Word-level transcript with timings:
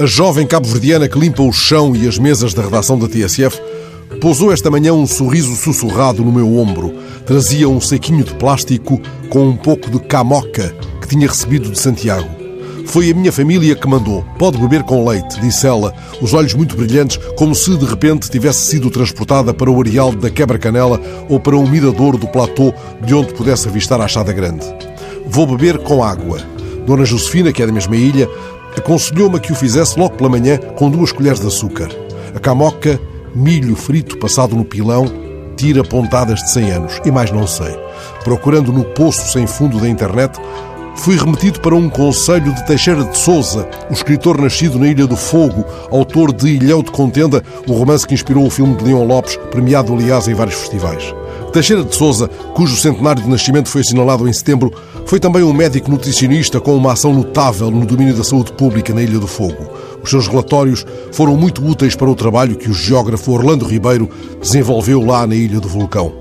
A 0.00 0.04
jovem 0.04 0.44
cabo-verdiana 0.44 1.08
que 1.08 1.16
limpa 1.16 1.44
o 1.44 1.52
chão 1.52 1.94
e 1.94 2.08
as 2.08 2.18
mesas 2.18 2.52
da 2.52 2.60
redação 2.60 2.98
da 2.98 3.06
TSF 3.06 3.60
pousou 4.20 4.52
esta 4.52 4.68
manhã 4.68 4.92
um 4.92 5.06
sorriso 5.06 5.54
sussurrado 5.54 6.24
no 6.24 6.32
meu 6.32 6.56
ombro. 6.56 6.92
Trazia 7.24 7.68
um 7.68 7.80
saquinho 7.80 8.24
de 8.24 8.34
plástico 8.34 9.00
com 9.30 9.46
um 9.46 9.56
pouco 9.56 9.88
de 9.92 10.00
camoca 10.00 10.74
que 11.00 11.06
tinha 11.06 11.28
recebido 11.28 11.70
de 11.70 11.78
Santiago. 11.78 12.28
Foi 12.86 13.12
a 13.12 13.14
minha 13.14 13.30
família 13.30 13.76
que 13.76 13.86
mandou. 13.86 14.24
Pode 14.40 14.58
beber 14.58 14.82
com 14.82 15.08
leite, 15.08 15.40
disse 15.40 15.68
ela, 15.68 15.94
os 16.20 16.34
olhos 16.34 16.54
muito 16.54 16.76
brilhantes, 16.76 17.20
como 17.36 17.54
se 17.54 17.76
de 17.76 17.84
repente 17.84 18.28
tivesse 18.28 18.66
sido 18.66 18.90
transportada 18.90 19.54
para 19.54 19.70
o 19.70 19.80
areal 19.80 20.10
da 20.10 20.30
Quebra-Canela 20.30 21.00
ou 21.28 21.38
para 21.38 21.56
um 21.56 21.70
mirador 21.70 22.16
do 22.16 22.26
platô 22.26 22.74
de 23.04 23.14
onde 23.14 23.32
pudesse 23.34 23.68
avistar 23.68 24.00
a 24.00 24.06
Achada 24.06 24.32
Grande. 24.32 24.66
Vou 25.28 25.46
beber 25.46 25.78
com 25.78 26.02
água. 26.02 26.40
Dona 26.84 27.04
Josefina, 27.04 27.52
que 27.52 27.62
é 27.62 27.66
da 27.66 27.72
mesma 27.72 27.94
ilha, 27.94 28.26
aconselhou-me 28.78 29.40
que 29.40 29.52
o 29.52 29.56
fizesse 29.56 29.98
logo 29.98 30.16
pela 30.16 30.30
manhã 30.30 30.58
com 30.76 30.90
duas 30.90 31.12
colheres 31.12 31.40
de 31.40 31.46
açúcar. 31.46 31.88
A 32.34 32.38
camoca, 32.38 33.00
milho 33.34 33.76
frito 33.76 34.18
passado 34.18 34.56
no 34.56 34.64
pilão, 34.64 35.06
tira 35.56 35.82
pontadas 35.82 36.40
de 36.40 36.50
100 36.50 36.70
anos. 36.70 37.00
E 37.04 37.10
mais 37.10 37.30
não 37.30 37.46
sei. 37.46 37.76
Procurando 38.24 38.72
no 38.72 38.84
poço 38.84 39.30
sem 39.32 39.46
fundo 39.46 39.80
da 39.80 39.88
internet, 39.88 40.38
fui 40.98 41.16
remetido 41.16 41.60
para 41.60 41.74
um 41.74 41.88
conselho 41.88 42.52
de 42.52 42.66
Teixeira 42.66 43.04
de 43.04 43.16
Souza, 43.16 43.68
o 43.88 43.92
escritor 43.92 44.40
nascido 44.40 44.78
na 44.78 44.88
Ilha 44.88 45.06
do 45.06 45.16
Fogo, 45.16 45.64
autor 45.90 46.32
de 46.32 46.48
Ilhéu 46.48 46.82
de 46.82 46.90
Contenda, 46.90 47.42
o 47.66 47.72
romance 47.72 48.06
que 48.06 48.14
inspirou 48.14 48.46
o 48.46 48.50
filme 48.50 48.76
de 48.76 48.84
Leon 48.84 49.04
Lopes, 49.06 49.36
premiado 49.50 49.94
aliás 49.94 50.28
em 50.28 50.34
vários 50.34 50.56
festivais. 50.56 51.14
Teixeira 51.52 51.82
de 51.82 51.94
Souza, 51.94 52.28
cujo 52.54 52.76
centenário 52.76 53.22
de 53.22 53.28
nascimento 53.28 53.68
foi 53.68 53.80
assinalado 53.80 54.28
em 54.28 54.32
setembro, 54.32 54.72
foi 55.06 55.18
também 55.18 55.42
um 55.42 55.52
médico 55.52 55.90
nutricionista 55.90 56.60
com 56.60 56.76
uma 56.76 56.92
ação 56.92 57.14
notável 57.14 57.70
no 57.70 57.86
domínio 57.86 58.14
da 58.14 58.24
saúde 58.24 58.52
pública 58.52 58.92
na 58.92 59.02
Ilha 59.02 59.18
do 59.18 59.26
Fogo. 59.26 59.70
Os 60.02 60.10
seus 60.10 60.26
relatórios 60.26 60.84
foram 61.12 61.36
muito 61.36 61.64
úteis 61.64 61.94
para 61.96 62.10
o 62.10 62.14
trabalho 62.14 62.56
que 62.56 62.68
o 62.68 62.74
geógrafo 62.74 63.32
Orlando 63.32 63.64
Ribeiro 63.64 64.10
desenvolveu 64.40 65.04
lá 65.04 65.26
na 65.26 65.34
Ilha 65.34 65.60
do 65.60 65.68
Vulcão. 65.68 66.12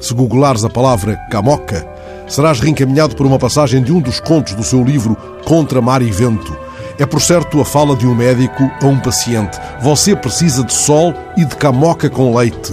Se 0.00 0.14
googlares 0.14 0.64
a 0.64 0.70
palavra 0.70 1.16
camoca, 1.30 1.86
serás 2.30 2.60
reencaminhado 2.60 3.16
por 3.16 3.26
uma 3.26 3.38
passagem 3.38 3.82
de 3.82 3.92
um 3.92 4.00
dos 4.00 4.20
contos 4.20 4.54
do 4.54 4.62
seu 4.62 4.82
livro 4.84 5.16
Contra 5.44 5.82
Mar 5.82 6.00
e 6.00 6.10
Vento. 6.10 6.56
É, 6.96 7.04
por 7.04 7.20
certo, 7.20 7.60
a 7.60 7.64
fala 7.64 7.96
de 7.96 8.06
um 8.06 8.14
médico 8.14 8.70
a 8.80 8.86
um 8.86 9.00
paciente. 9.00 9.58
Você 9.82 10.14
precisa 10.14 10.62
de 10.62 10.72
sol 10.72 11.12
e 11.36 11.44
de 11.44 11.56
camoca 11.56 12.08
com 12.08 12.36
leite. 12.36 12.72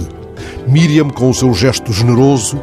Miriam, 0.66 1.10
com 1.10 1.28
o 1.28 1.34
seu 1.34 1.52
gesto 1.54 1.92
generoso, 1.92 2.62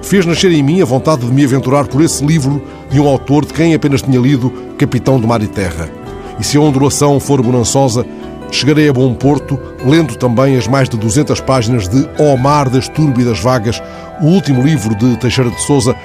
fez 0.00 0.24
nascer 0.24 0.52
em 0.52 0.62
mim 0.62 0.80
a 0.80 0.84
vontade 0.84 1.26
de 1.26 1.32
me 1.32 1.44
aventurar 1.44 1.88
por 1.88 2.00
esse 2.02 2.24
livro 2.24 2.62
de 2.88 3.00
um 3.00 3.08
autor 3.08 3.44
de 3.44 3.52
quem 3.52 3.74
apenas 3.74 4.02
tinha 4.02 4.20
lido 4.20 4.50
Capitão 4.78 5.18
do 5.18 5.26
Mar 5.26 5.42
e 5.42 5.48
Terra. 5.48 5.90
E 6.38 6.44
se 6.44 6.56
a 6.56 6.60
ondulação 6.60 7.18
for 7.18 7.42
bonançosa, 7.42 8.06
chegarei 8.50 8.88
a 8.88 8.92
bom 8.92 9.12
porto, 9.12 9.58
lendo 9.84 10.14
também 10.14 10.56
as 10.56 10.68
mais 10.68 10.88
de 10.88 10.96
200 10.96 11.40
páginas 11.40 11.88
de 11.88 12.08
O 12.18 12.36
Mar 12.36 12.68
das 12.68 12.88
Túrbidas 12.88 13.40
Vagas, 13.40 13.82
o 14.20 14.26
último 14.26 14.62
livro 14.62 14.94
de 14.94 15.16
Teixeira 15.16 15.50
de 15.50 15.60
Souza, 15.62 15.96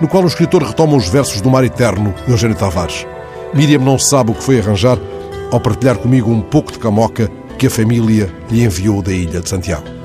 no 0.00 0.08
qual 0.08 0.24
o 0.24 0.28
escritor 0.28 0.62
retoma 0.62 0.96
os 0.96 1.08
versos 1.08 1.40
do 1.40 1.50
Mar 1.50 1.64
Eterno 1.64 2.14
de 2.24 2.30
Eugênio 2.30 2.56
Tavares. 2.56 3.06
Miriam 3.54 3.80
não 3.80 3.98
sabe 3.98 4.30
o 4.30 4.34
que 4.34 4.42
foi 4.42 4.60
arranjar 4.60 4.98
ao 5.50 5.60
partilhar 5.60 5.98
comigo 5.98 6.30
um 6.30 6.40
pouco 6.40 6.72
de 6.72 6.78
camoca 6.78 7.30
que 7.58 7.66
a 7.66 7.70
família 7.70 8.32
lhe 8.50 8.62
enviou 8.62 9.02
da 9.02 9.12
ilha 9.12 9.40
de 9.40 9.48
Santiago. 9.48 9.97